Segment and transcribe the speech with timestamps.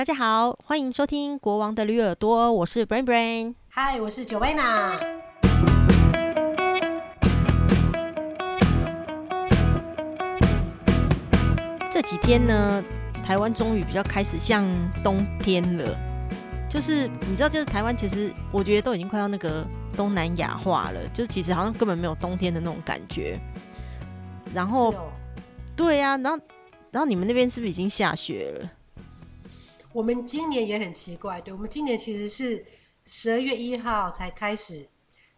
[0.00, 4.98] 大家好，欢迎收听《国王的驴耳朵》，我是 Brain Brain，嗨，我是 Joanna。
[11.90, 12.82] 这几天呢，
[13.22, 14.64] 台湾终于比较开始像
[15.04, 15.94] 冬天了，
[16.66, 23.38] 就是你知道，就是台湾其实我觉得都已经快要那个东南亚化了，就是其实好像根本没有冬天的那种感觉。
[24.54, 25.12] 然后，哦、
[25.76, 26.42] 对呀、啊，然后，
[26.90, 28.70] 然后你们那边是不是已经下雪了？
[29.92, 32.64] 我们今年也很奇怪，对，我们今年其实是
[33.04, 34.86] 十二月一号才开始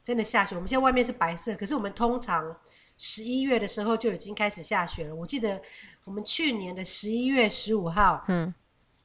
[0.02, 0.54] 真的下雪。
[0.54, 2.56] 我们现在外面是白色，可是我们通常
[2.98, 5.14] 十一月的时候就已经开始下雪了。
[5.14, 5.60] 我记得
[6.04, 8.52] 我们去年的十一月十五号，嗯，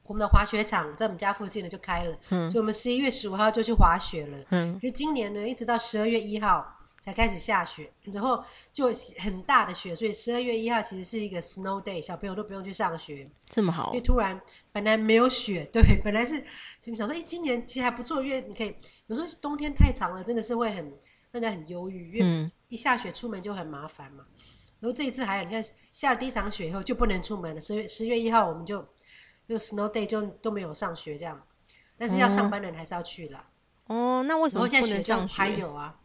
[0.04, 6.77] 我们的滑雪场在我们家附近的就开了，嗯，所以我们十一月十五号就去滑雪了，嗯，可是今年呢，一直到十二月一号。
[7.08, 13.92] 才开始下雪，然后就很大的雪，所以十二月一号其实是一个 snow day，小朋友都不用去上学，这么好。
[13.92, 14.38] 因为突然
[14.74, 16.44] 本来没有雪，对，本来是
[16.82, 18.76] 想说，哎，今年其实还不错，因为你可以
[19.06, 20.94] 有时候冬天太长了，真的是会很
[21.32, 24.26] 让人很忧郁，因为一下雪出门就很麻烦嘛。
[24.28, 24.44] 嗯、
[24.82, 28.86] 然后这一次还有，你看下了第一场雪以后就不能出门了，十月十月一号我们就
[29.48, 31.42] 就 snow day 就都没有上学这样，
[31.98, 33.46] 但是要上班的人还是要去了。
[33.86, 35.98] 哦，那为什么现在学校还有啊？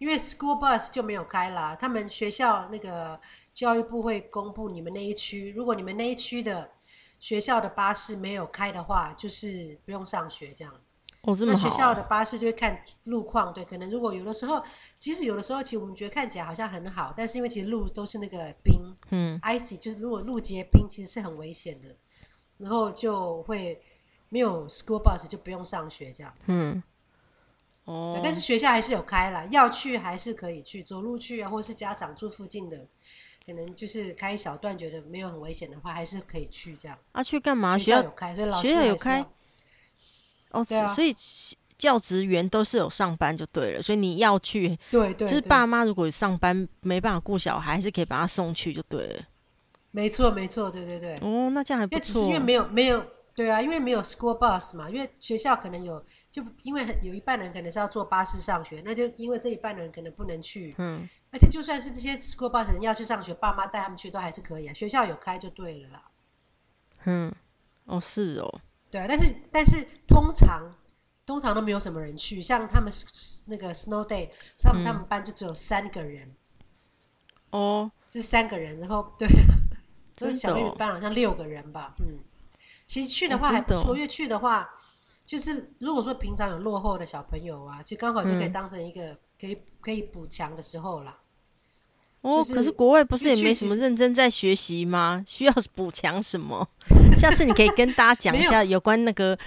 [0.00, 3.20] 因为 school bus 就没有开啦，他们学校那个
[3.52, 6.70] 教育部会公布你们那一区，如果你们那一区的
[7.18, 10.72] 学校的巴士没有开的话，就是不用上学这样。
[11.20, 11.58] 哦，这么好。
[11.58, 14.64] 那学校的巴士就会看路况，对，可能如果有的时候，
[14.98, 21.94] 其实有的时候，其实我们觉得看起来好像很好，但是因为其实路都是那个冰，嗯，icy，就是如果路结冰，其实是很危险的，
[22.56, 23.82] 然后就会
[24.30, 26.34] 没有 school bus 就不用上学这样。
[26.46, 26.82] 嗯。
[27.84, 32.86] 哦，对，但是学校还是有开了，要去还是可以去，走路去啊，或是家长住附近的，
[33.44, 36.96] 可能就是开一小段，觉得没有很危险的话，还是可以去这样。
[37.12, 37.76] 啊，去干嘛？
[37.78, 39.26] 学校有开，所以老师学校有开。
[40.50, 41.14] 哦，对啊，所以
[41.78, 49.22] 教职员都是有上班就对了，所以你要去，对对，就是爸妈如果上班没办法顾小孩，还是可以把他送去就对了。
[49.90, 51.16] 没错，没错，对对对。
[51.22, 51.98] 哦，那这样还不错。
[51.98, 53.04] 因为只是因为没有没有。
[53.40, 66.10] 对啊，因为没有 school bus 嘛，因为学校可能有，就因为有一半人可能是要坐巴士上学，那就因为这一半人可能不能去，嗯，而且就算是这些 school bus 人要去上学，爸妈带他们去都还是可以啊，学校有开就对了啦。
[67.06, 67.34] 嗯，
[67.86, 70.70] 哦是哦，对啊，但是但是通常
[71.24, 72.92] 通常都没有什么人去，像他们
[73.46, 74.28] 那个 snow day，
[74.62, 76.30] 他们他们班就只有三个人，
[77.52, 79.26] 哦，这三个人，然后对，
[80.14, 82.18] 就是 小妹妹班好像六个人吧，嗯。
[82.90, 84.68] 其实去的话还不错，因为去的话，
[85.24, 91.16] 就是如果说平常有落后的小朋友啊，其实刚好就可以当成一个可以可以补强的时候啦。
[92.22, 95.22] 哦，可是国外不是也没什么认真在学习吗？
[95.28, 96.68] 需要补强什么？
[97.16, 99.38] 下次你可以跟大家讲一下有关那个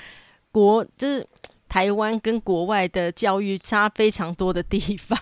[0.49, 1.27] 国，就是
[1.67, 5.19] 台湾跟国外的教育差非常多的地方。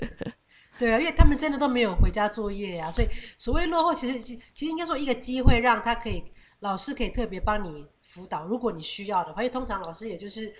[0.78, 6.24] 对啊，因为他们真的都没有回家作业啊，所以所谓落后，其实其实应该说一个机会让他可以。
[6.60, 10.52] 老师可以特别帮你辅导，如果你需要的话，因为通常老师也就是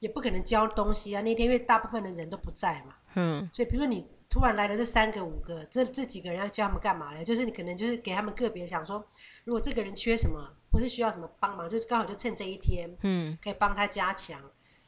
[0.00, 1.20] 也不可能教东西啊。
[1.22, 7.24] 那天因为大部分的人都不在嘛，嗯，所以比如说你突然来了这三个五个，这这几个人要教他们干嘛呢？
[7.24, 9.04] 就是你可能就是给他们个别想说，
[9.44, 14.40] 如果这个人缺什么或是需要什么帮忙，就是刚好就趁这一天，嗯，可以帮他加强。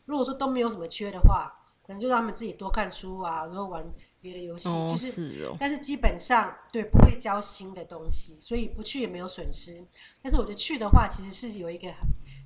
[0.04, 1.52] 如果说都没有什么缺的话，
[1.86, 3.88] 可能就让他们自己多看书啊，然后玩。
[4.20, 9.82] 别的游戏就是，是哦、但是基本上对不会教新的东西，所以不去也没有损失。
[10.22, 11.88] 但是我觉得去的话，其实是有一个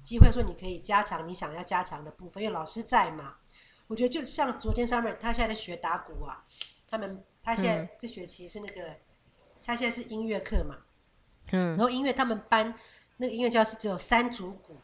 [0.02, 3.34] 机会，说你可以加强你想要加强的部分，因为老师在嘛。
[3.88, 6.44] 我觉得就像昨天 Summer 他现在在学打鼓啊，
[6.88, 9.00] 他们他现在这学期是那个，嗯、
[9.60, 10.78] 他现在是音乐课嘛，
[11.50, 12.74] 嗯，然后音乐他们班
[13.16, 14.76] 那个音乐教室只有三组鼓，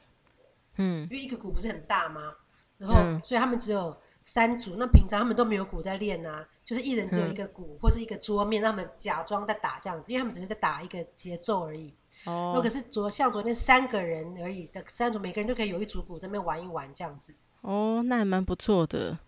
[0.77, 2.35] 嗯，因为一个鼓不是很大吗？
[2.79, 3.97] 然后、嗯、所以他们只有。
[4.23, 11.93] 三组，那平常他们都没有鼓在练啊，就是一人只有一个鼓、嗯、或是一个桌面，让他们假装在打这样子，因为他们只是在打一个节奏而已。
[12.27, 17.35] 哦，如果是昨像昨天三个人而已的三组，每个人都可以有一组鼓在那边玩一玩这样子。
[17.63, 19.19] 哦，那还蛮不错的。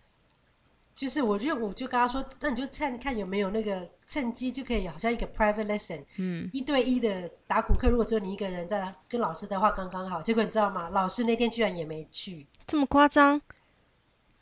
[0.93, 7.89] 就是我就我就跟他说，那你就趁看有没有那个趁机就可以，好像一个 private lesson，嗯，一对一的打鼓课。
[7.89, 10.21] 如果只有你一个人在跟老师的话，刚刚好。
[10.21, 10.89] 结果你知道吗？
[10.91, 13.41] 老师那天居然也没去，这么夸张。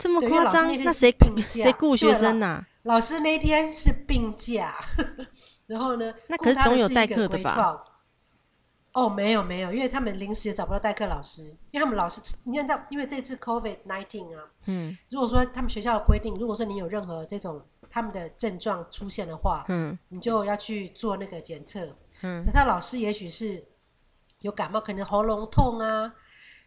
[0.02, 0.68] 这么夸张？
[0.84, 1.16] 那谁
[1.48, 2.68] 谁雇学生呐、啊？
[2.84, 4.74] 老师那天是病假，
[5.68, 6.12] 然后呢？
[6.28, 7.86] 那可是总有代课的吧？
[8.94, 23.64] 哦，没有没有，因为他们临时也找不到代课老师，因为他们老师，你看到，因为这次 COVID nineteen 啊，嗯，如果说他们学校的规定，如果说你有任何这种他们的症状出现的话，嗯，你就要去做那个检测，嗯，那他老师也许是
[24.40, 26.14] 有感冒，可能喉咙痛啊，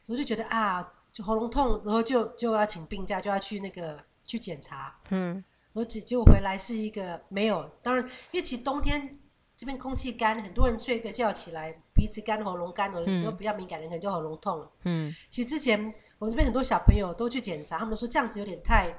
[0.08, 4.98] 我就觉得啊，就喉咙痛，然后就就要请病假，就要去那个去检查。
[5.10, 5.34] 嗯，
[5.72, 9.16] 然后结果回来是一个没有，当然，因为其实冬天
[9.56, 14.68] 这边空气干，很多人睡个觉起来鼻子干、喉咙干的，就比较敏感的人可能就喉咙痛。
[14.82, 15.78] 嗯，其实之前
[16.18, 18.92] 我们这边很多小朋友都去检查，他们都说这样子有点太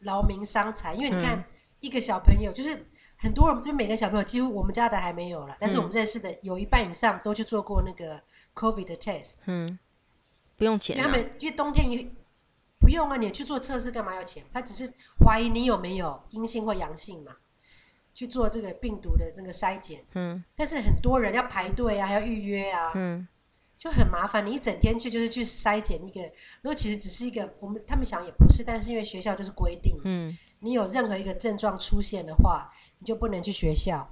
[0.00, 1.38] 劳民伤财，因为你看。
[1.38, 1.44] 嗯
[1.80, 2.86] 一个小朋友，就是
[3.18, 8.18] 很多人这边每个小朋友，几乎我们家的还没有了，但是我们认识的有一半以上都去做过那个
[8.54, 9.34] COVID 的 test。
[9.44, 9.78] 嗯，
[10.56, 11.02] 不用钱、啊。
[11.02, 12.10] 他们因为冬天你
[12.78, 14.44] 不用啊，你去做测试干嘛要钱？
[14.50, 14.92] 他只是
[15.24, 17.36] 怀疑你有没有阴性或阳性嘛，
[18.14, 20.04] 去做这个病毒的这个筛检。
[20.14, 22.92] 嗯，但是很多人要排队啊，还要预约啊。
[22.94, 23.26] 嗯。
[23.76, 26.22] 就很麻烦，你一整天去就是去筛检一个，
[26.62, 34.08] 如果其实只是一个，我们他们想也不是，但是因为学校就是规定，嗯，你有任何一个症状出现的话，你就不能去学校，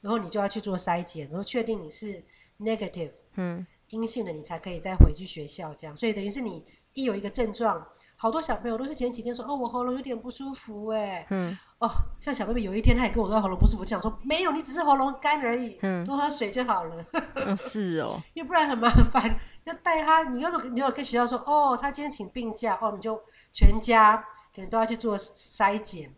[0.00, 2.24] 然后你就要去做筛检，然后确定你是
[2.58, 6.62] negative，嗯，阴性的，你才可以再回去学校这样，所以等于是你
[6.92, 7.86] 一有一个症状。
[8.14, 11.90] 好多小朋友都是前几天说哦，我喉咙有点不舒服哎，嗯，哦，
[12.20, 17.04] 像小妹妹有一天她也跟我说喉咙不舒服，就想说没有，你只是喉咙干而已，嗯，多喝水就好了。
[17.34, 20.22] 嗯，是哦， 要不然很麻烦，就带他。
[20.30, 23.20] 你要是你要跟学校说哦，他今天请病假，哦，你就
[23.52, 24.16] 全家
[24.54, 26.14] 可能都要去做筛检，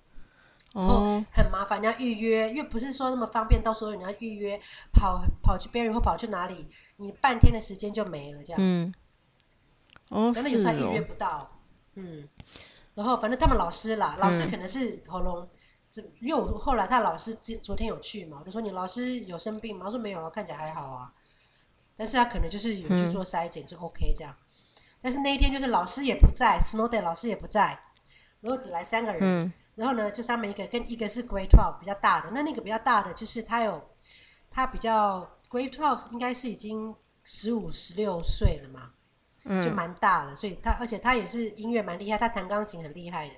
[0.74, 4.60] 哦，很麻烦，你要预约，因为不是说那么方便，到时候你要预约，
[4.92, 6.66] 跑跑去别人或跑去哪里，
[6.96, 8.92] 你半天的时间就没了，这样，嗯，
[10.10, 11.50] 哦，真的有时候预约不到。
[11.94, 12.28] 嗯，
[12.94, 15.48] 然后反正他们老师啦，老师可能是喉咙，
[15.92, 19.84] 这、嗯、因为我后来他老师昨昨天有去嘛，我就说你老师有生病吗？
[19.84, 21.12] 他说没有啊，看起来还好啊。
[21.96, 24.34] 但是他可能就是有去做筛检，嗯、就 OK 这样。
[25.00, 27.78] 但是那一天就是老师也不在，Snow Day 老师也不在，
[28.40, 29.20] 然后只来三个人。
[29.22, 33.90] 嗯、然后呢，就上面一个跟一个是 Grade Twelve 比较大的，那那个比较大的就是他有
[34.50, 38.90] 他比较 Grade Twelve 应该是已经十五十六岁了嘛。
[39.62, 43.34] 就蛮大了，所以他而且他也是音乐蛮厉害，他弹钢琴很厉害的，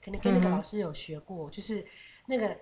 [0.00, 1.84] 可能跟那个老师有学过，嗯、就是
[2.26, 2.56] 那个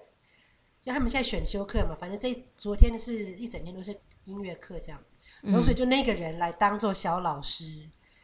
[0.80, 3.94] 就他们现在选修课嘛，反正这昨天是一整天都是
[4.24, 4.98] 音乐课这样，
[5.42, 7.66] 然后所以就那个人来当做小老师，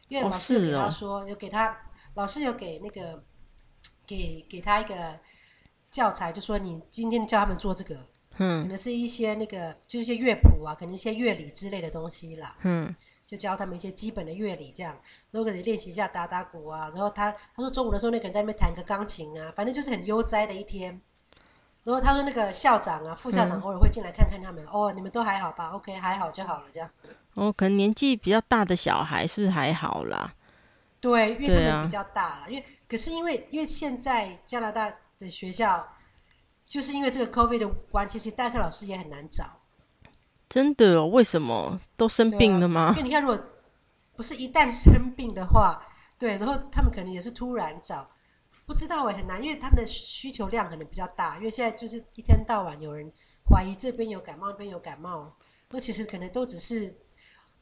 [0.07, 1.21] 因为老师给他说，哦。
[1.21, 1.77] 哦、有给他
[2.15, 3.23] 老师有给那个
[4.05, 5.19] 给给他一个
[5.91, 7.95] 教材，就说你今天教他们做这个，
[8.37, 12.93] 嗯，可能是一些那个就是一些乐谱啊，可能一些乐理之类的东西啦，嗯。
[13.25, 14.93] 就教他们一些基本的乐理，这样，
[15.31, 16.89] 然后可以练习一下打打鼓啊。
[16.89, 21.01] 然后他他说中午的时候那个人在那边弹个钢琴啊，反正就是很悠哉的一天。
[21.83, 26.89] 然后他说那个校长啊、副校长偶尔会进来看看他们，嗯、哦，你们都还好吧？OK，还好就好了，这样。
[27.33, 30.35] 哦，可能年纪比较大的小孩是还好啦？
[31.03, 35.85] 对，因为他们比较大了，啊、因为可是因为因为现在加拿大的学校
[36.65, 39.59] 就是因为这个 COVID 的关系，其实代课老师也很难找。
[40.47, 41.07] 真的哦？
[41.07, 42.83] 为什么都生病了吗？
[42.83, 43.37] 啊、因为你看，如果
[44.15, 45.85] 不是一旦生病的话，
[46.17, 48.09] 对，然后他们可能也是突然找，
[48.65, 53.11] 不知道哎，很难，因为他们的需求量可能比较大，因为现在就是一天到晚有人
[53.49, 55.35] 怀疑这边有感冒，那边有感冒，
[55.69, 56.95] 那其实可能都只是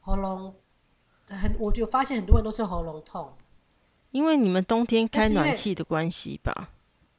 [0.00, 0.54] 喉咙
[1.36, 3.32] 很，我就发现很多人都是喉咙痛，
[4.10, 6.70] 因为你们冬天开暖气的关系吧？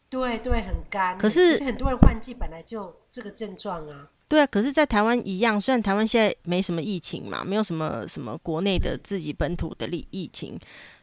[0.10, 1.18] 对对，很干。
[1.18, 4.10] 可是很多人换季本来就这个症状啊。
[4.28, 10.60] 对啊，可是，在台湾一样，虽然台湾现在没什么疫情嘛，没有什么什么国内的自己本土的疫疫情，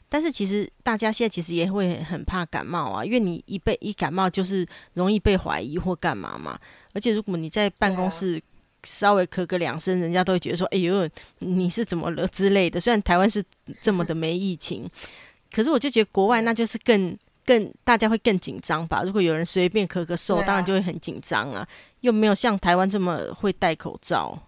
[0.09, 6.59] 但是其实大家现在其实也会很怕感冒啊，因为你一被一感冒就是容易被怀疑或干嘛嘛。
[6.93, 8.43] 而且如果你在办公室
[8.84, 11.08] 稍微咳个两声，人家都会觉得说：“哎呦，
[11.38, 12.80] 你是怎么了？”之类的。
[12.80, 13.42] 虽然台湾是
[13.82, 14.88] 这么的没疫情，
[15.52, 17.16] 可是我就觉得国外那就是更。
[17.42, 19.02] 更大家会更紧张吧？
[19.02, 21.66] 如果有人随便咳个嗽，啊、当然就会很紧张啊。
[22.00, 24.38] 又没有像台湾这么会戴口罩。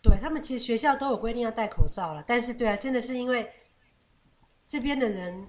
[0.00, 3.50] 对，他们其实学校都有规定要戴口罩了，但是对啊，真的是因为
[4.68, 5.48] 这边的人，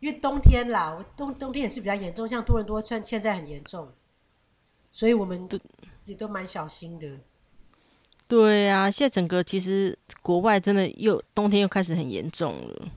[0.00, 3.92] 因为冬天啦，冬冬天也是比较严重，像多伦多现现在很严重，
[4.92, 5.58] 所以我们都
[6.04, 7.20] 也都蛮小心的。
[8.26, 12.88] 对啊，现在整个其实国外真的又冬天又开始很严重了。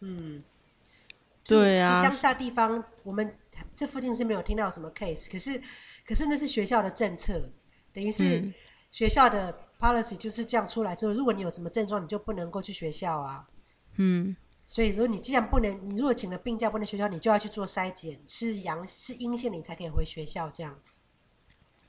[0.00, 0.42] 嗯，
[1.44, 3.38] 对啊，乡下地方，我们
[3.76, 5.62] 这附近是没有听到什么 case，可是，
[6.04, 7.50] 可是那是学校的政策，
[7.92, 8.52] 等于是
[8.90, 13.46] 学校的 policy 就是这样出来之后，如果你有什么症状，你就不能够去学校啊。
[13.96, 20.80] 嗯，所以如果你既然不能，你如果请了病假不能学校，你就要去做筛检，是阳是阴性，你才可以回学校这样。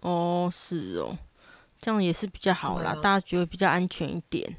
[0.04, 1.18] 哦，是哦，
[1.80, 4.56] 这样也是比较好啦，啊、大家觉得比较安全一点。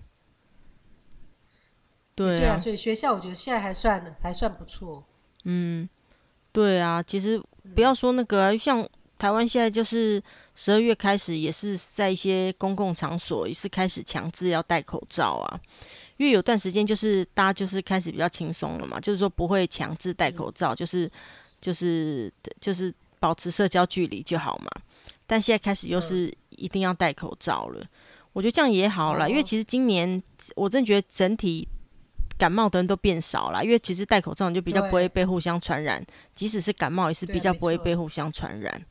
[2.15, 5.05] 对啊，对啊，所以学校我觉得现在还算还算不错。
[5.45, 5.89] 嗯，
[6.53, 7.43] 对啊，其实
[7.75, 10.23] 不要说那个、啊，像台湾现在就是
[10.55, 15.61] 十二月开始，也是在一些公共场所也是开始强制要戴口罩啊。
[16.17, 21.11] 因为有段时间就是大家就是开始比较轻松了嘛，就是说不会强制戴口罩，就是
[21.61, 24.71] 就是就是保持社交距离就好嘛。
[25.27, 27.85] 但现在开始又是一定要戴口罩了，
[28.33, 30.23] 我觉得这样也好了，因为其实今年
[30.57, 31.69] 我真的觉得整体。
[32.37, 36.05] 感冒的人都变少了，因为其实戴口罩你就比较不会被互相传染，
[36.35, 38.85] 即使是感冒也是比较不会被互相传染。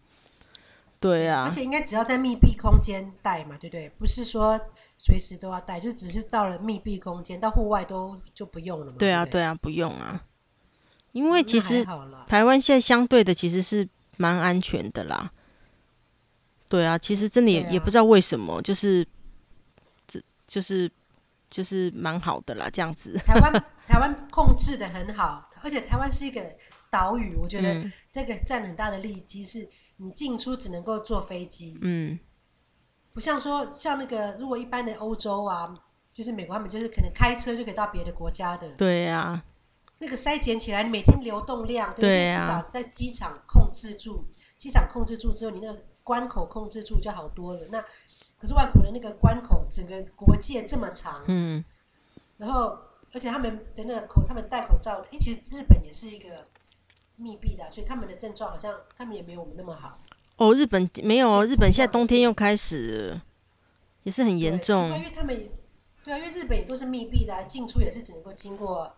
[0.98, 3.90] 对啊，而且应该只要在密闭空间戴嘛，对不对？
[3.98, 4.58] 不是说
[4.96, 8.94] 随时都要戴，就只是到了密闭空间，到户外都就不用了嘛。
[8.98, 10.24] 对啊，对啊，不用啊。
[11.12, 11.86] 因为其实
[12.26, 13.86] 台湾现在相对的其实是
[14.16, 15.30] 蛮安全的啦。
[16.74, 19.06] 对啊，其实真的也也不知道为什么，就是
[20.08, 20.92] 这就是。
[21.54, 23.16] 就是蛮好的啦，这样子。
[23.20, 26.42] 台湾台湾控制的很好，而且台湾是一个
[26.90, 31.78] 岛屿，我觉得这个占很大的利基，是你进出只能够坐飞机。
[31.84, 32.18] 嗯，
[33.14, 35.72] 不像说像那个，如果一般的欧洲啊，
[36.10, 38.68] 就是美国他们就是可能开车就可以到别的国家的。
[38.76, 39.46] 对呀、啊。
[40.00, 42.32] 那个筛检起来，你每天流动量，对不对？
[42.32, 44.28] 至少在机场控制住，
[44.58, 47.68] 机场控制住之后，你那个关口控制住就好多了。
[47.72, 47.82] 那
[48.40, 51.64] 可是外国的那个关口，整个国界这么长，嗯，
[52.38, 52.78] 然后
[53.14, 56.46] 而且他们的那个口，他们戴口罩，哎，其实日本也是一个
[57.16, 60.00] 密闭的，所以他们的症状好像他们也没有我们那么好。
[60.36, 63.22] 哦，日本没有哦，日本现在冬天又开始，
[64.04, 64.92] 也是很严重。
[64.92, 65.50] 因为他们，
[66.04, 68.92] 对啊，因为日本也都是密闭的啊，进出也是只能够经过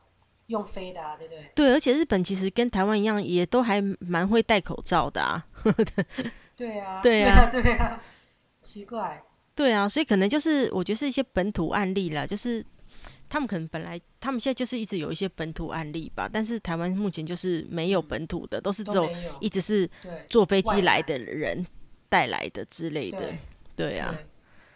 [0.48, 1.52] 用飞的啊，对不对？
[1.54, 5.46] 对，而且日本其实跟台湾一样，也都还蛮会戴口罩的啊。
[6.56, 8.02] 对啊，对啊，对啊，
[8.62, 9.24] 奇怪。
[9.54, 12.64] 对啊，所以可能就是我觉得是一些本土案例啦，就是
[13.30, 19.10] 他们可能本来他们现在就是一直有一些本土案例吧，但是台湾目前就是没有本土的，嗯、都是只有
[19.40, 19.90] 一直是
[20.30, 21.66] 坐飞机来的人
[22.10, 23.20] 带来的之类的。
[23.20, 23.40] 对，
[23.76, 24.14] 对啊。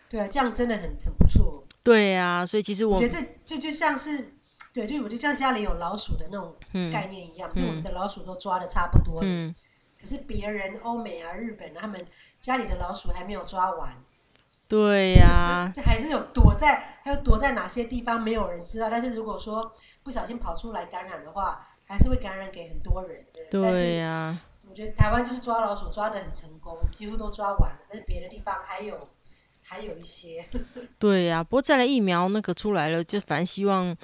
[0.10, 1.66] 对，对啊，这样真的很很不错。
[1.84, 4.34] 对啊，所以其实我，我觉得这这就像是
[4.74, 6.56] 对，就我觉得像家里有老鼠的那种
[6.92, 9.54] 概念一样，嗯、就我们的老鼠都抓的差不多了，嗯、
[10.00, 12.06] 可是别人欧美啊、日本他们
[12.40, 13.92] 家里的老鼠还没有抓完。
[14.68, 18.88] 对呀、啊，就还是有躲在，还有躲在哪些地方没有人知道。
[18.88, 19.72] 但是如果说
[20.04, 23.26] 不小心跑出来感染的话，还是会感染给很多人。
[23.50, 24.42] 对，对呀、啊。
[24.70, 27.80] 我觉得台湾就是抓老鼠抓的很成功，几乎都抓完了。
[27.90, 29.10] 但是别的地方还有
[29.64, 30.46] 还有一些。
[31.00, 33.96] 对呀、啊，不过再来疫苗那个出来了，就反正希望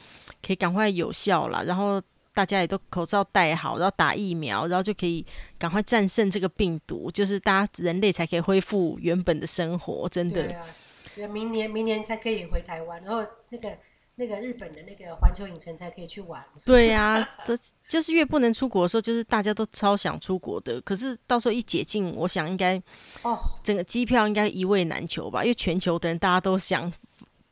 [0.46, 1.62] 可以赶快有效啦。
[1.62, 2.02] 然后。
[2.36, 5.26] 大家也都口罩戴好，然后打疫苗，然后就可以
[5.58, 10.08] 赶快战胜这个病毒，就是大家人类才可以恢复原本的生活。
[10.10, 10.44] 真的，
[11.16, 13.70] 对啊，明年明年才可以回台湾，然后那个
[14.16, 16.44] 那个日本的那个环球影城才可以去玩。
[16.66, 20.82] 对呀、啊，这就是越不能出国的时候，就是大家都超想出国的。
[20.82, 22.76] 可是到时候一解禁，我想应该
[23.22, 26.92] 哦，整个机票应该一位难求吧，因为全球的人大家都想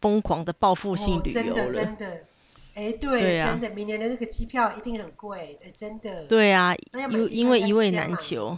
[0.01, 1.51] 疯狂的报复性旅游了。
[1.51, 2.25] 哦，真的真的。
[2.73, 6.25] 哎，对，对啊、真的，明年的那个机票一定很贵，哎，真的。
[6.27, 8.57] 对啊，因因为一位难求。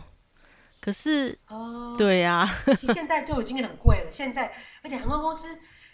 [0.80, 4.12] 可是，哦，对啊，其实现在就已经很贵了。
[4.12, 4.54] 现在，
[4.84, 5.48] 而且航空公司，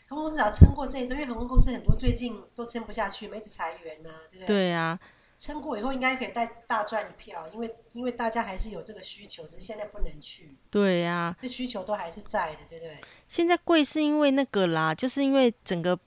[0.07, 4.55] 航空公司只要撑过这一段，因为航空公司很多最近都撑不下去，一直裁员呢、啊，对不对？
[4.55, 4.99] 对啊，
[5.37, 10.55] 撑过以后应该可以再大赚一票，因为因为大家还是有这个需求，只是现在不能去。
[10.69, 12.97] 对啊，这需求都还是在的，对不对？
[13.27, 15.97] 现在贵是因为那个啦，就是因为整个。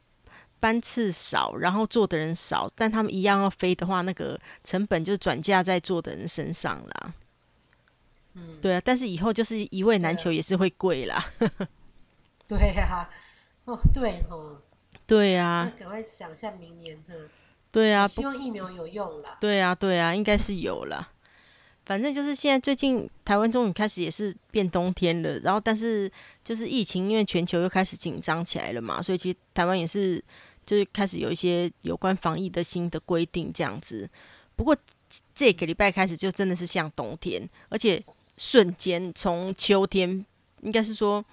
[0.64, 7.14] 班次少，然后坐的人少，但他们一样要飞的话，那个成本就转嫁在坐的人身上啦。
[8.32, 11.22] 嗯，对啊，但是以后就是一位难求，也是会贵啦。
[12.48, 13.10] 对呀、啊，
[13.66, 14.56] 哦，对哦，
[15.06, 17.28] 对呀、啊，赶快想一下明年，嗯，
[17.70, 19.36] 对啊，希望疫苗有用啦。
[19.38, 21.10] 对啊，对啊，应该是有啦。
[21.84, 26.10] 反正就是现在最近台湾终于开始也是变冬天了，然后但是
[26.42, 30.24] 就是疫情因为全球又开始紧张起来了嘛，所以其实台湾也是。
[30.64, 34.08] 就是开始有一些有关防疫的新的规定这样子，
[34.56, 34.76] 不过
[35.34, 38.02] 这个礼拜开始就真的是像冬天，而且
[38.36, 40.24] 瞬间从秋天，
[40.62, 41.24] 应该是说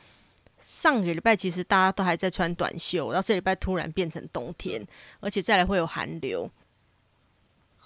[0.59, 4.85] 上个礼拜其实大家都还在穿短袖，然后这礼拜突然变成冬天，
[5.19, 6.49] 而且再来会有寒流。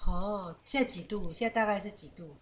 [0.06, 1.32] 哦，现在几度？
[1.32, 2.36] 现在大概是几度？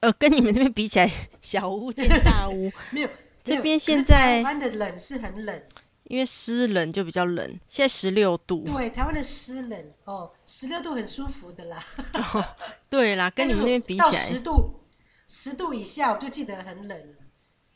[0.00, 1.10] 呃，跟你们那边比起来，
[1.40, 2.70] 小屋见大屋。
[2.92, 3.08] 没有，
[3.42, 5.62] 这边现在台湾的冷是很冷。
[6.04, 8.62] 因为湿冷就比较冷，现在十六度。
[8.64, 11.82] 对，台湾的湿冷哦，十六度很舒服的啦。
[12.14, 12.44] 哦、
[12.88, 14.80] 对啦，跟你们那边比起来，到十度，
[15.26, 17.14] 十度以下我就记得很冷。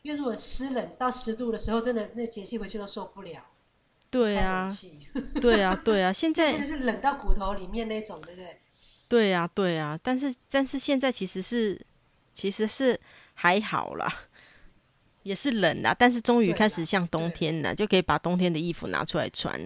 [0.03, 3.45] 因为如果湿冷到十度的时候，真的那洁癖回去都受不了。
[4.11, 4.67] 对啊，
[5.41, 8.61] 对啊，对啊， 现在真的是冷到骨头里面那种，对不对？
[9.09, 11.79] 对啊，对啊，但是但是现在其实是
[12.33, 12.99] 其实是
[13.35, 14.11] 还好啦，
[15.29, 19.61] 也是冷啦，但是终于开始像冬天了，就可以把冬天的衣服拿出来穿。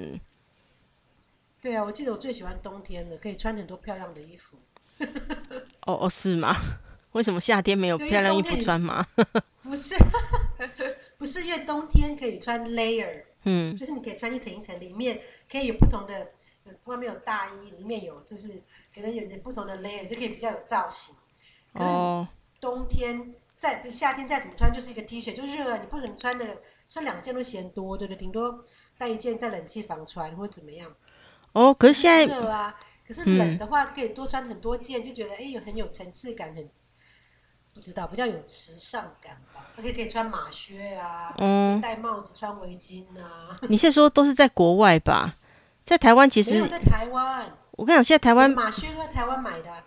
[1.60, 4.56] 对啊，我记得我最喜欢冬天了，可以穿很多漂亮的衣服。
[5.86, 6.56] 哦哦，是吗？
[7.12, 9.06] 为什么夏天没有漂亮衣服穿吗？
[9.62, 9.94] 不是，
[11.16, 16.32] 不是，因为冬天可以穿 layer，嗯，就是你可以穿一层一层，里面可以有不同的，
[16.86, 18.60] 外面有大衣，里面有就是
[18.92, 21.14] 可能有点不同的 layer，就可以比较有造型。
[21.72, 21.92] 可是
[22.60, 26.44] 冬天再夏天再怎么穿，就是一个 T 恤，就热，你不可能穿的
[26.88, 28.16] 穿两件都嫌多，对不对？
[28.18, 28.60] 顶多
[28.98, 30.92] 带一件在冷气房穿或者怎么样。
[31.52, 32.74] 哦，可是现在热啊，
[33.06, 36.68] 可是冷的话可以多穿很多件，就觉得哎，有很有层次感，很。
[37.74, 43.56] 不知道，比较有时尚感吧，而且可以穿马靴啊，嗯，戴帽子、穿围巾啊。
[43.70, 45.34] 你现在说都是在国外吧？
[45.86, 47.50] 在台湾其实没有在台湾。
[47.70, 49.82] 我跟你讲，现在台湾马靴都在台湾买的啊。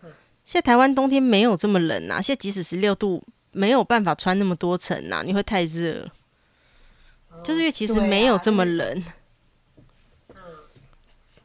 [0.45, 3.23] 现在台湾冬天没有这么冷啊，现在即使十六度，
[3.55, 6.11] 没有办法穿那么多层啊，你会太热。
[7.29, 8.87] 哦，就是因为其实没有这么冷。
[8.89, 9.15] 啊
[10.27, 10.37] 就是，嗯，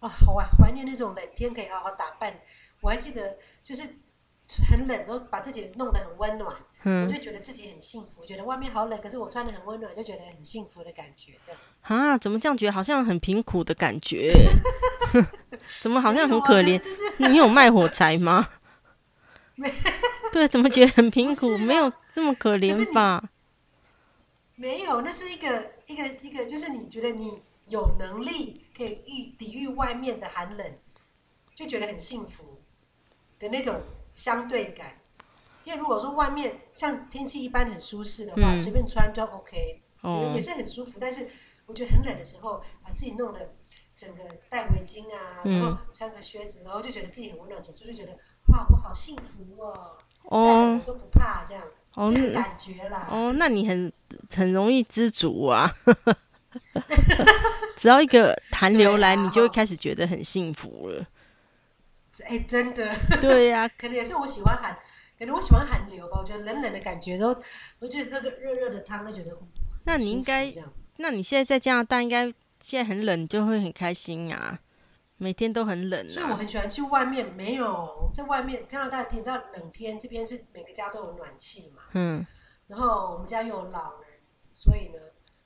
[0.01, 2.41] 哦，好啊，怀念那种冷天可以好好打扮。
[2.81, 3.83] 我还记得就是。
[4.69, 6.53] 很冷，然后把自己弄得很温暖，
[6.83, 11.61] 嗯，我就觉得自己很幸福，觉得外面好冷，可是我穿的很温暖，就觉得很幸福的感觉，这样。
[11.83, 12.19] 啊？
[12.19, 12.73] 怎么这样觉得？
[12.73, 14.33] 好像很贫苦的感觉。
[15.81, 16.83] 怎么好像很可怜？
[17.19, 18.49] 你有卖火柴吗？
[19.55, 19.73] 没。
[20.33, 21.57] 对，怎么觉得很贫苦？
[21.59, 23.31] 没有这么可怜吧？
[24.57, 30.79] 没有，那是一个一个一个，就是你觉得你有能力可以御抵御外面的寒冷，
[31.55, 32.61] 就觉得很幸福
[33.39, 33.81] 的那种。
[34.17, 35.01] 相对感，
[35.65, 40.99] 因为如果说外面像天气一般很舒适的话，随、嗯、便穿就 OK，、哦、也是很舒服。
[41.01, 41.27] 但是
[41.65, 43.55] 我觉得很冷的时候，把自己弄得
[43.95, 48.13] 整个戴围巾啊、嗯，然后穿个靴子，然后就觉得自己很温暖，总之就觉得
[48.49, 53.09] 哇，我好幸福哦，哦再冷都不怕这样，哦，那感觉啦。
[53.11, 53.93] 哦，那你很
[54.35, 55.73] 很容易知足啊，
[57.77, 61.07] 只要一个寒流来、啊，你就会开始觉得很幸福了。
[62.27, 64.77] 哎、欸，真的，对呀、啊， 可能也是我喜欢寒，
[65.19, 66.19] 可能我喜欢寒流吧。
[66.21, 67.29] 我觉得冷冷的感觉，都，
[67.81, 69.39] 我觉得喝个热热的汤，就觉得。
[69.85, 70.53] 那你应该，
[70.97, 72.27] 那你现在在加拿大，应该
[72.61, 74.59] 现在很冷，就会很开心啊。
[75.21, 77.33] 每天都很冷、啊，所以我很喜欢去外面。
[77.35, 81.83] 没有在外面加拿大天，你知道冷天这边是每个家都有暖气嘛。
[81.93, 82.27] 嗯。
[82.67, 84.09] 然后我们家又有老人，
[84.53, 84.99] 所以呢，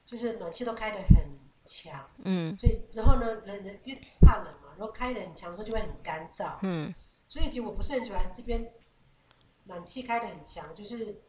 [0.05, 1.27] 就是暖气都开得很
[1.65, 2.09] 强。
[2.25, 2.57] 嗯。
[2.57, 4.61] 所以之后呢，人人越怕冷嘛。
[4.77, 6.93] 然后开得很强的时候就会很干燥，嗯，
[7.29, 8.73] 所以其实我不是很喜欢这边
[9.67, 11.23] 暖气开得很强，就是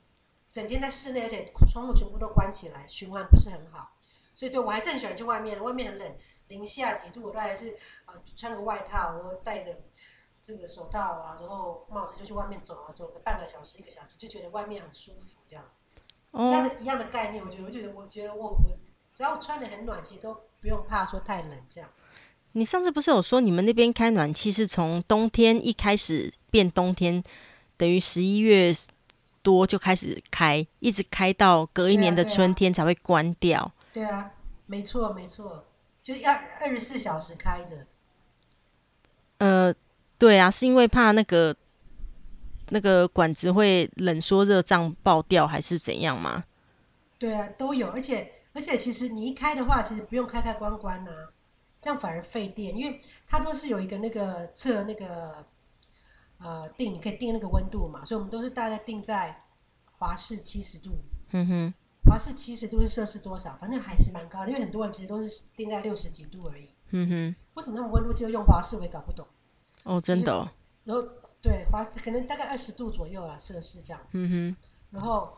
[0.49, 3.91] 整天在室内，而且窗户全部都关起来，循环不是很好。
[4.33, 7.71] 所以对我还是很喜欢去外面，外面很冷，零下几度，我都还是
[8.05, 9.77] 啊、呃、穿个外套，然后戴个
[10.41, 15.65] 这个手套啊，然后帽子就去外面走啊，走个半个小时一个小时，就觉得外面很舒服，这样。
[16.31, 18.77] 哦、一样的一样的概念，我觉得我觉得我觉得我我
[19.13, 21.89] 只要我穿的很暖，其实都不用怕说太冷这样。
[22.51, 27.23] 你上次不是有说你们那边开暖气是从冬天一开始变冬天，
[27.77, 28.73] 等于十一月
[29.41, 33.71] 多就开始开，一直开到隔一年的春天才会关掉。
[33.93, 34.31] 对啊，对啊，
[34.65, 35.65] 没错没错，
[36.05, 37.87] 就是要二十四小时开着。
[39.39, 39.73] 呃，
[40.19, 41.55] 对啊，是因为怕那个
[42.69, 46.43] 那个管子会冷缩热胀爆掉，还是怎样吗？
[47.17, 51.33] 对啊，都有，而且而且其实你一开的话，其实不用开开关关呐、啊。
[51.81, 55.43] 这样反而费电，因为它都是有一个那个测那个
[56.37, 59.43] 呃定，你可以定那个温度嘛，所以我们都是大概定在
[59.97, 60.91] 华氏七十度。
[61.31, 61.73] 嗯哼，
[62.05, 63.55] 华氏七十度是摄氏多少？
[63.55, 66.69] 反正还是蛮高的，因为很多人其实都是定在六十几度而已。
[66.91, 68.77] 嗯哼，为什么那么温度就用华氏？
[68.77, 69.27] 我也搞不懂。
[69.83, 70.49] 哦，真的、哦。
[70.83, 71.03] 然后
[71.41, 74.01] 对华可能大概二十度左右啦，摄氏这样。
[74.11, 75.37] 嗯哼，然后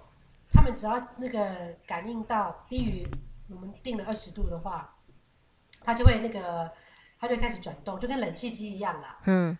[0.50, 3.08] 他们只要那个感应到低于
[3.50, 4.94] 我们定了二十度的话。
[5.80, 6.70] 它就会那个，
[7.18, 9.20] 它就开始转动，就跟冷气机一样啦。
[9.26, 9.58] 嗯。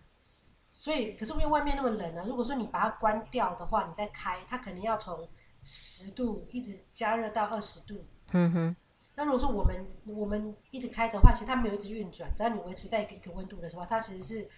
[0.68, 5.26] 所以，可是因为外面那么冷呢，如果说你把它关掉的话，你再开，它肯定要从
[5.70, 8.06] 十度一直加热到二十度。
[8.32, 8.76] 嗯哼。
[9.14, 14.48] 那如果说我们我们一直开着的话，其实它没有一直运转，只要你维持在一个一个温度的时候，它其实是，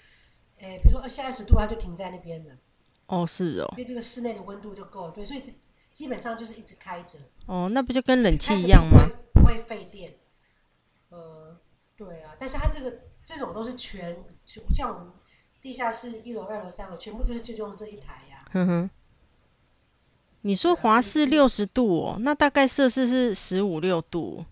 [0.58, 2.56] 诶，比如说二下二十度，它就停在那边了。
[3.06, 3.68] 哦，是哦。
[3.72, 5.42] 因为这个室内的温度就够了，对，所以
[5.92, 7.18] 基本上就是一直开着。
[7.46, 9.08] 哦，那不就跟冷气一样吗？
[9.34, 10.14] 不会费电。
[11.08, 11.58] 呃，
[11.96, 15.12] 对啊，但是它这个这种都是全，像我们
[15.60, 18.52] 地下室一楼、二楼、三楼，全部就是就用这一台呀、啊。
[18.52, 18.90] 哼哼。
[20.42, 24.44] 你说华氏六十度哦，那大概摄氏是十五六度。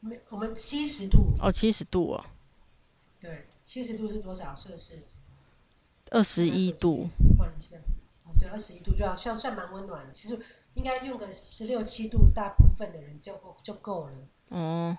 [0.00, 1.34] 没，我们七十度。
[1.40, 2.24] 哦，七十度哦。
[3.20, 5.04] 对，七十度是多少摄氏？
[6.10, 7.08] 二十一度。
[7.38, 7.76] 换一下。
[8.38, 10.12] 对，二十一度就要算算蛮温暖的。
[10.12, 10.38] 其实
[10.74, 14.12] 应该用个十六七度，大部分的人就就够了。
[14.48, 14.96] 哦，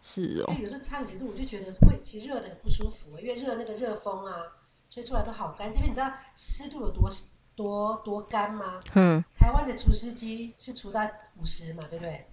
[0.00, 0.52] 是哦。
[0.52, 4.52] 因为有时候差几度，我就觉得会其实热的很不舒服，因为热那个热风啊，
[4.88, 5.72] 吹出来都好干。
[5.72, 7.10] 这边你知道湿度有多
[7.54, 8.80] 多多干吗？
[8.94, 9.24] 嗯。
[9.34, 12.26] 台湾的除湿机是除到五十嘛，对不对？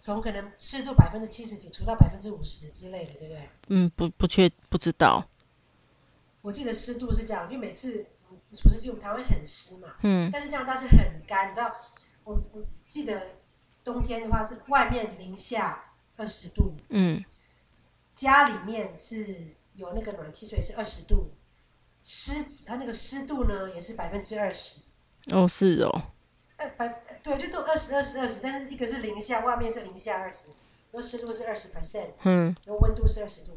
[0.00, 3.48] 从可能湿度百分之七十几除到百分之五十之类的，对不对？
[3.68, 5.28] 嗯，不不确不知道。
[6.42, 8.06] 我记得湿度是这样，因为每次。
[8.52, 11.72] 除湿机，我们台湾很湿嘛，嗯，但是这样倒是很干，你知道，
[12.24, 13.20] 我我记得
[13.82, 17.24] 冬天的话是外面零下二十度，嗯，
[18.14, 21.30] 家里面是有那个暖气，所以是二十度，
[22.04, 24.82] 湿它那个湿度呢也是百分之二十，
[25.32, 26.02] 哦，是哦，
[26.58, 26.86] 呃百
[27.20, 30.46] 对，就都二十二十二十，但是一个是零下，外面是零下二十，
[30.88, 33.50] 所以湿度是二十 percent，嗯，然后温度是二十度，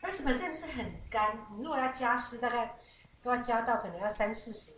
[0.00, 2.74] 二十 percent 是很干，你如果要加湿，大概。
[3.24, 4.72] 都要加到可能要三四十、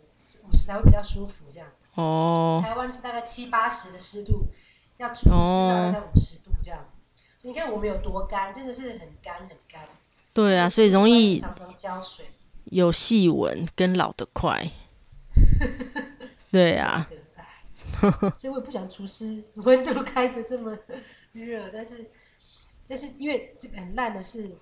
[0.45, 1.67] 五十才会比较舒服，这样。
[1.95, 2.61] 哦。
[2.63, 4.47] 台湾是大概七八十的湿度，
[4.95, 6.79] 要除湿到大概五十度这样。
[6.79, 6.87] 哦、
[7.37, 9.81] 所以你看我们有多干，真的是很干很干。
[10.31, 12.31] 对啊，所以容易常常浇水，
[12.71, 14.71] 有细纹跟老得快。
[16.51, 17.07] 对啊。
[18.37, 20.77] 所以我也不想厨师，温度开着这么
[21.31, 22.07] 热，但是
[22.85, 24.55] 但是因为这个很烂的是，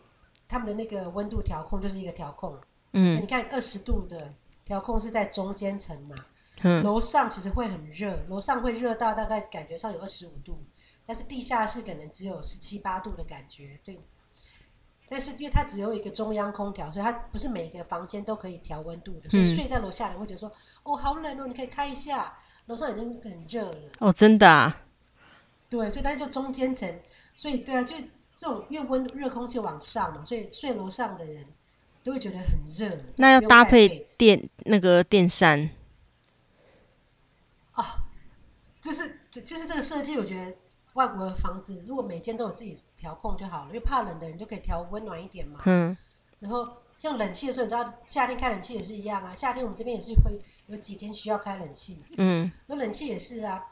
[0.47, 2.57] 他们的那个温度调控就是一个调控。
[2.93, 6.15] 嗯，你看二十度的调控是在中间层嘛，
[6.61, 10.63] 嗯，楼上其实会很热，楼上会热到大概感觉上有二十五度，
[11.05, 13.99] 但是地下室可能只有十七八度的感觉，所以，
[15.07, 20.51] 但是因为它只有一个中央空调，所以它不是每个房间都可以调温度的，所以睡在楼下的人会觉得说，
[20.83, 23.89] 哦，好冷哦，你可以开一下，楼上已经很热了。
[23.99, 24.83] 哦，真的啊？
[25.69, 27.01] 对，所以但是就中间层，
[27.35, 27.95] 所以对啊，就
[28.35, 31.45] 这种因为温热空气往上嘛，所以睡楼上的人。
[32.05, 35.71] 都会觉得很热，那要搭配电那个电扇。
[37.73, 37.83] 哦，
[38.79, 40.55] 就是就就是这个设计，我觉得
[40.95, 45.61] 外国的房子如果每间都有自己调控就好了，因为怕冷的人就可以调温暖一点嘛。
[45.65, 45.95] 嗯。
[46.39, 49.33] 然后像冷气的时候，你知道夏天开冷气也是一样啊。
[49.33, 52.03] 夏天我们这边也是会有几天需要开冷气。
[52.17, 52.51] 嗯。
[52.67, 53.63] 那冷气也是啊，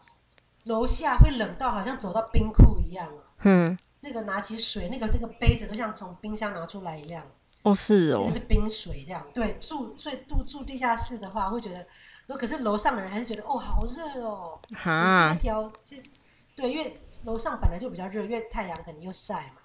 [0.66, 3.24] 楼下会冷到好像走到冰库一样啊。
[3.44, 3.78] 嗯。
[4.02, 7.26] 那个拿起水，那个那个杯子都像从冰箱拿出来一样。
[7.62, 9.26] 哦，是哦，那是冰水这样。
[9.34, 11.88] 对，住所以住住地下室的话，会觉得
[12.28, 14.60] 说，可是楼上的人还是觉得哦，好热哦。
[14.74, 15.34] 哈。
[15.34, 16.04] 一条就是
[16.54, 19.62] 对，因为楼上本来就比较热，因为太阳可能又晒嘛。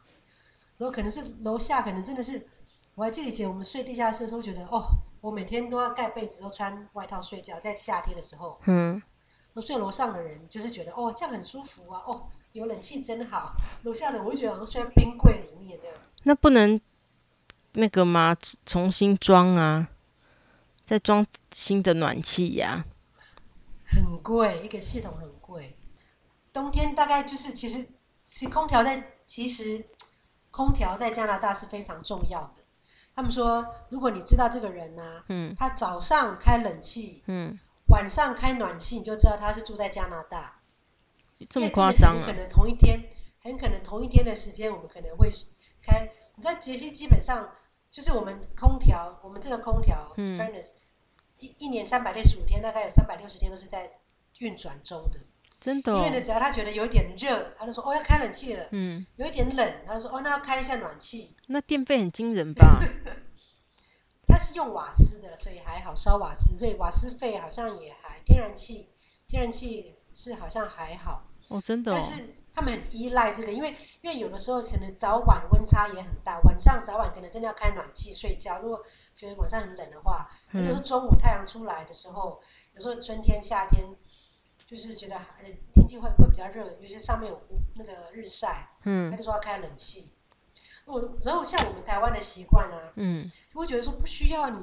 [0.77, 2.47] 然后可能是楼下可能真的是，
[2.95, 4.83] 我还记得以前我们睡地下室的时候，觉得哦，
[5.21, 8.61] 我每天都要盖被子，都穿外套睡觉，在夏天的时候。
[8.67, 9.03] 嗯。
[9.55, 13.57] 我睡楼上的人就是觉得哦，这样很舒服啊，哦，有冷气真好。
[13.83, 15.97] 楼下的我就觉得好像睡在冰柜里面这样。
[16.23, 16.81] 那不能。
[17.73, 18.35] 那个吗？
[18.65, 19.89] 重新装啊，
[20.85, 22.85] 再装新的暖气呀，
[23.85, 25.77] 很贵，一个系统很贵。
[26.53, 27.87] 冬天大概就是，其实
[28.25, 29.85] 其实空调在其实
[30.51, 32.63] 空调在加拿大是非常重要的。
[33.15, 37.59] 他们说，如果你知道这个人呢、啊，嗯，他早上开冷气，嗯，
[37.89, 40.61] 晚上开暖气，你就知道他是住在加拿大。
[41.49, 42.23] 这么夸张啊？
[42.25, 43.01] 可能同一天，
[43.43, 45.29] 很可能同一天的时间，我们可能会
[45.83, 46.11] 开。
[46.35, 47.49] 你知道杰西基本上。
[47.91, 50.73] 就是我们空调，我们这个空调、嗯、furnace
[51.39, 53.91] 一一年三百六十五天，大概有三百六十天都是在
[54.41, 55.19] 运转中的。
[55.61, 55.97] 真的、哦。
[55.99, 59.07] 因为呢，只要他觉得有点热，他就说：“哦，要开冷气了。”嗯。
[59.17, 62.81] 有一点冷，他就说：“哦，那要开一下暖气。”那电费很惊人吧？
[64.27, 68.21] 他是用瓦斯的，所以还好烧瓦斯，所以瓦斯费好像也还。
[68.25, 68.89] 天然气，
[69.27, 71.25] 天然气是好像还好。
[71.49, 71.95] 哦，真的、哦。
[71.95, 72.35] 但是。
[72.51, 73.69] 他们很依赖这个，因为
[74.01, 78.59] 因为有的时候可能早晚温差也很大，晚上早晚可能真的要开暖气睡觉。
[78.61, 78.83] 如果
[79.15, 82.41] 觉得晚上很冷的话，有时候中午太阳出来的时候，
[82.75, 83.87] 有时候春天夏天
[84.69, 87.41] 就是觉得呃天气会会比较热，尤其上面有
[87.77, 90.13] 那个日晒，嗯，他就说要开冷气。
[90.85, 94.59] 我然后像我们台湾的习惯啊，嗯，就会觉得说不需要你，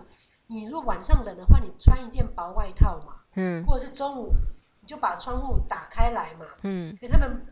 [0.48, 4.32] 你如果晚上冷的话，你穿一件薄外套嘛，嗯，或者是中午
[4.82, 7.46] 你就把窗户打开来嘛，嗯，可他们。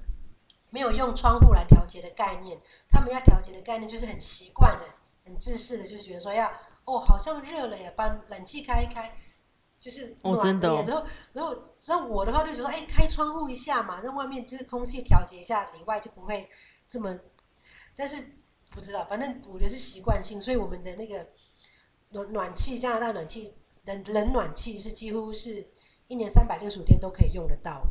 [0.73, 4.85] 没有用窗户来调节的概念，他们要调节的概念就是很习惯的、
[5.23, 6.51] 很自私的，就是觉得说要
[6.85, 9.15] 哦，好像热了呀，把冷气开一开，
[9.83, 10.15] 就是。
[10.21, 10.83] 哦，真的哦。
[10.87, 16.49] 然后，然后，然后我的话就是说，哎，开窗户一下嘛，让外面就是空气调节一下，里外就不会
[16.87, 17.19] 这么。
[17.95, 18.23] 但是
[18.71, 21.27] 不知道，反正我觉得是习惯性，所以我们的那个
[22.11, 23.53] 暖暖气，加拿大暖气
[23.85, 25.67] 冷冷暖气是几乎是
[26.07, 27.85] 一年三百六十五天都可以用得到。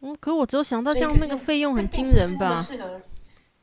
[0.00, 2.54] 嗯，可我只有想到像那个费用很惊人吧？
[2.54, 3.00] 适合，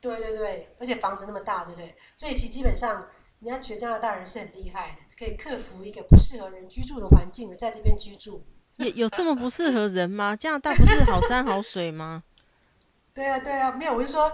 [0.00, 1.94] 对对对，而且房子那么大，对不对？
[2.14, 3.08] 所以其实基本上，
[3.46, 8.44] 人家觉得加拿大人是很厉害的，可以克服一个不适合人居住的环境，在这边居住。
[8.78, 10.34] 也有这么不适合人吗？
[10.34, 12.24] 加拿大不是好山好水吗？
[13.14, 14.24] 对啊，对啊，没有，我是说，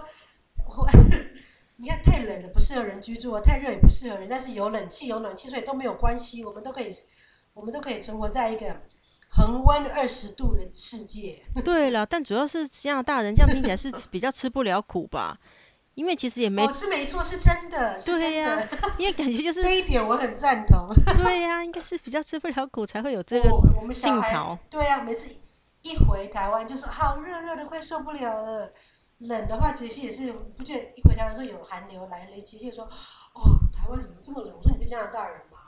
[0.65, 0.89] 我
[1.77, 6.91] 你看太冷了不适合人居住，太热也不适合人，但是有冷气有暖气，所以都没有关系，我们都可以，
[7.53, 8.81] 我们都可以存活在一个
[9.29, 11.39] 恒温二十度的世界。
[11.63, 15.39] 对了，但主要是加拿大人这样听起来是比较吃不了苦吧？
[15.95, 18.19] 因为其实也没，哦，是没错，是真的，是真的。
[18.21, 20.89] 对呀，啊，因为感觉就是 这一点我很赞同。
[21.23, 24.59] 对呀，啊，应该是比较吃不了苦，才会有这个我们小孩。
[24.69, 25.35] 对呀，啊，每次
[25.83, 28.71] 一回台湾就是好热热的，快受不了了。
[29.19, 34.53] 冷的话，其实也是不觉得一回台湾说有寒流来了，其实就说哦，台湾怎么这么冷？
[34.57, 35.59] 我说你不是加拿大人吗？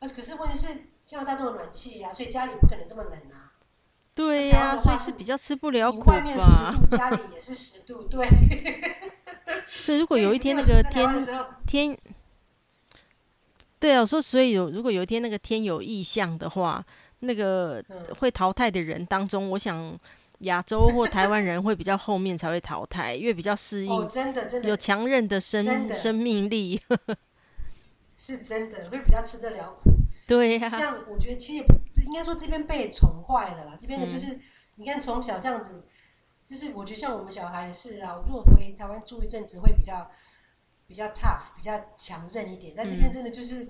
[0.00, 0.68] 啊，可是问题是
[1.06, 3.52] 加拿大都有暖气呀，啊，所以家里不可能这么冷啊。
[4.14, 6.14] 对呀，啊，所以是比较吃不了苦吧。
[6.14, 8.26] 外面十度，家里也是十度，对。
[9.80, 11.08] 所以如果有一天那个天
[11.66, 11.98] 天，
[13.80, 16.84] 对啊，我说所以有如果有一天那个天有异象的话，
[17.20, 17.84] 那个
[18.18, 19.98] 会淘汰的人当中，我想
[20.40, 24.68] 亚洲或台湾人会比较后面才会淘汰，因为比较适应，真的真的。
[24.68, 26.80] 有强韧的生生命力，
[28.14, 29.90] 是真的会比较吃得了苦。
[30.26, 31.64] 对呀，像我觉得其实
[32.06, 34.38] 应该说这边被宠坏了啦，这边的就是
[34.76, 35.82] 你看从小这样子。
[36.52, 40.10] 就是我觉得像我们小孩也是啊，我如果回台湾住一阵子，会比较
[40.86, 42.74] 比较 tough，比较强韧一点。
[42.76, 43.66] 在这边真的就是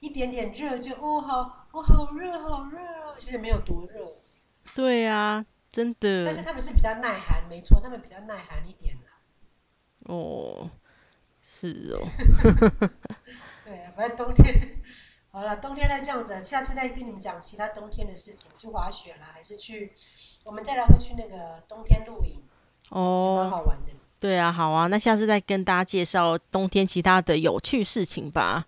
[0.00, 2.80] 一点点热就、嗯、哦好哦好热好热，
[3.16, 4.12] 其实没有多热。
[4.74, 6.24] 对呀、啊，真的。
[6.24, 10.12] 但是他们是比较耐寒，没错，他们比较耐寒一点了。
[10.12, 10.68] 哦，
[11.40, 12.08] 是哦。
[13.62, 14.82] 对啊，反正冬天
[15.36, 19.92] 好了，冬天再这样子，下次再跟你们讲其他冬天的事情，去滑雪啦，还是去。
[20.46, 22.42] 我们再来会去那个冬天露营
[22.88, 23.92] 哦，蛮好玩的。
[24.18, 28.66] 对啊，好啊，那下次再跟大家介绍冬天其他的有趣事情吧。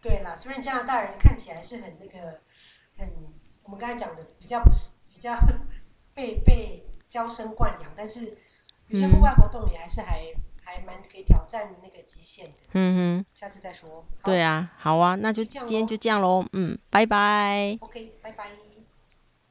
[0.00, 2.40] 对啦，虽然加拿大人看起来是很那个，
[2.96, 3.06] 很
[3.64, 5.38] 我们刚才讲的比较不是比较
[6.14, 8.34] 被被娇生惯养，但是
[8.86, 12.56] 有些户外活动也还是还、嗯、还蛮可以挑战那个极限的。
[12.72, 14.04] 嗯哼，下次再说。
[14.22, 16.44] 对啊，好啊，那就今天就这样喽。
[16.52, 17.78] 嗯，拜拜。
[17.80, 18.67] OK，拜拜。